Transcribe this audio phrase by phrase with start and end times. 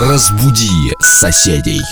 [0.00, 1.82] Разбуди соседей.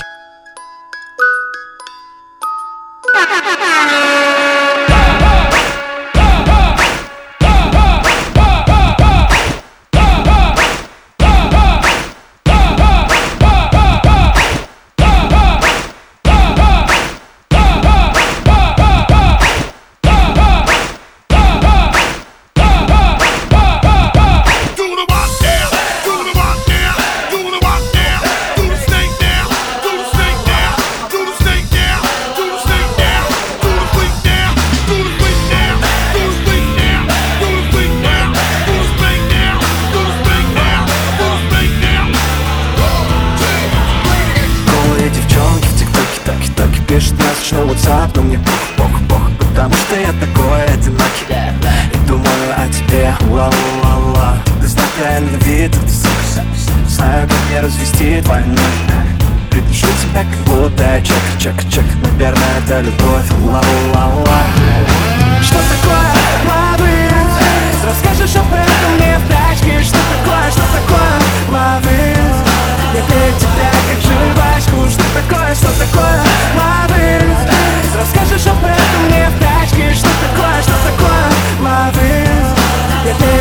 [54.98, 55.70] Я любви
[56.88, 58.58] Знаю, как не развести твою ночь
[59.48, 64.42] Придушу тебя, как будто чек, чек, чек Наверное, это любовь, ла-ла-ла
[65.40, 66.18] Что такое?
[66.48, 66.88] Лавы?
[67.86, 69.80] Расскажешь об этом мне в прачке.
[69.82, 71.14] Что такое, что такое?
[71.48, 71.88] Лавы?
[72.92, 74.90] Я пею тебя, как жвачку.
[74.90, 76.22] Что такое, что такое?
[76.58, 77.22] Лавы?
[77.96, 79.94] Расскажешь об этом мне в прачке.
[79.94, 81.26] Что такое, что такое?
[81.62, 82.26] Лавы?
[83.06, 83.37] Я пею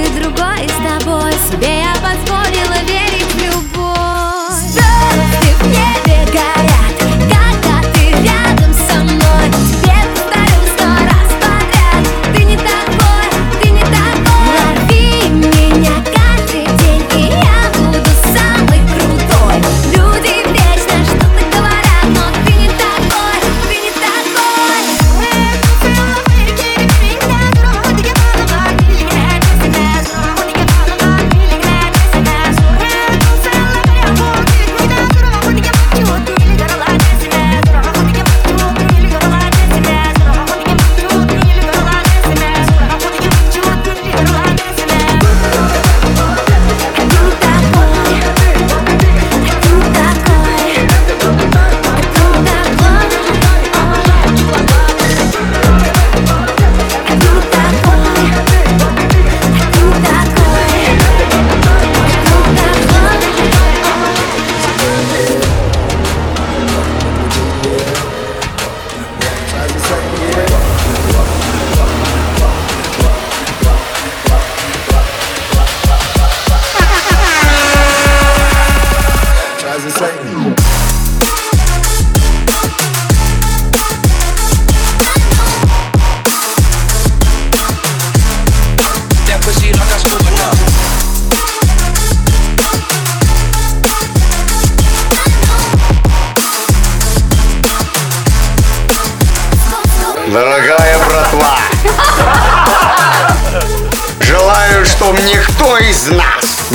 [0.00, 0.29] перед другом.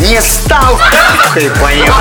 [0.05, 0.79] не стал.
[1.33, 1.93] Ты понял.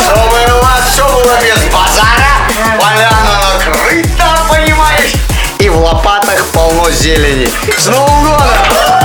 [0.00, 2.46] Чтобы у вас все было без базара,
[2.78, 5.14] поляна накрыта, понимаешь?
[5.58, 7.48] И в лопатах полно зелени.
[7.76, 9.01] С нового года!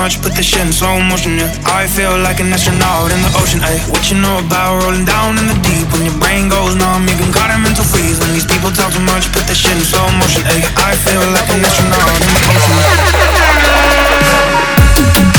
[0.00, 1.52] much, put the shit in slow motion, yeah.
[1.68, 3.84] I feel like an astronaut in the ocean, ayy.
[3.92, 5.84] What you know about rolling down in the deep?
[5.92, 8.18] When your brain goes numb, you can caught a mental freeze.
[8.18, 10.64] When these people talk too much, put the shit in slow motion, ayy.
[10.80, 12.40] I feel like an astronaut in the
[15.20, 15.29] ocean.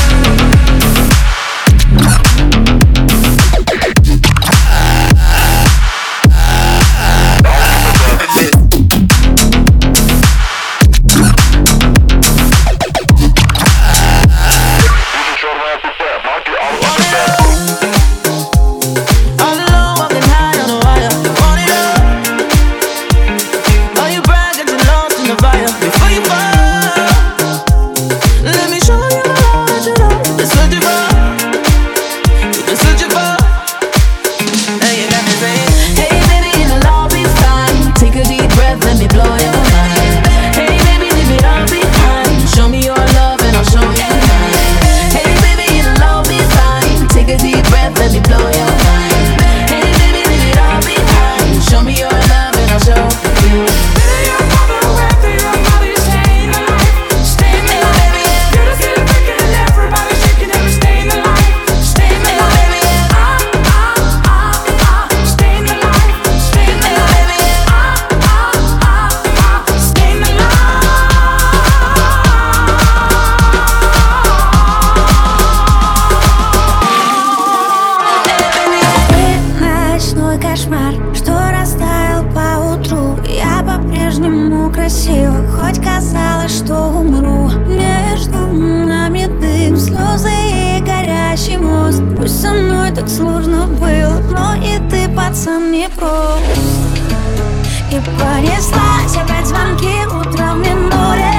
[98.05, 101.34] Понеслась опять звонки утром в минули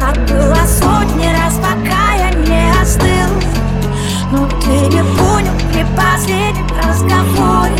[0.00, 3.28] Как было сотни раз, пока я не остыл.
[4.30, 7.76] Но ты не понял при последнем разговоре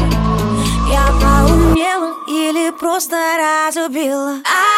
[0.90, 4.38] Я поумнела или просто разубила?
[4.44, 4.73] А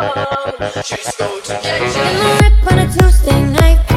[0.00, 2.02] She's going to get you.
[2.02, 3.89] In the whip on a Tuesday night.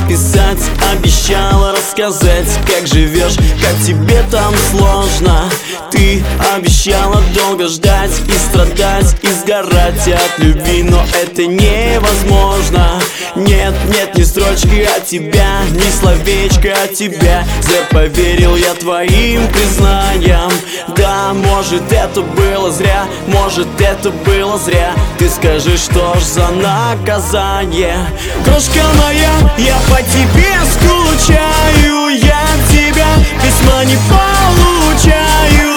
[0.00, 0.58] написать
[0.92, 5.50] Обещала рассказать, как живешь, как тебе там сложно.
[5.90, 6.22] Ты
[6.54, 13.00] обещала долго ждать и страдать, и сгорать от любви Но это невозможно.
[13.36, 17.44] Нет, нет, ни строчки от тебя, ни словечко от тебя.
[17.62, 20.50] Зря поверил я твоим признаниям.
[20.96, 24.92] Да, может это было зря, может это было зря.
[25.18, 27.98] Ты скажи, что ж за наказание?
[28.44, 33.08] Крошка моя, я по тебе скучаю я тебя
[33.42, 35.67] Письма не получаю.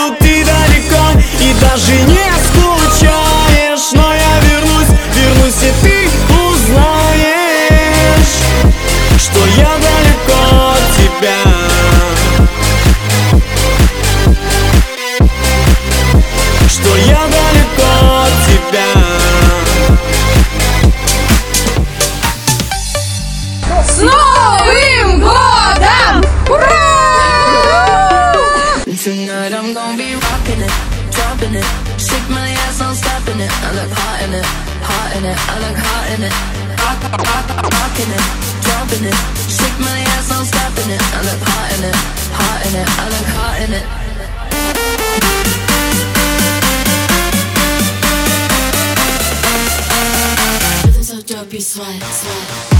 [51.71, 52.70] sweat, sweat.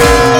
[0.00, 0.39] Bye.